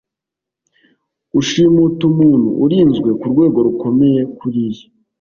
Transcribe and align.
ushimuta 1.39 2.01
umuntu 2.11 2.49
urinzwe 2.63 3.09
ku 3.19 3.25
rwego 3.33 3.57
rukomeye 3.67 4.21
kuriya 4.37 4.85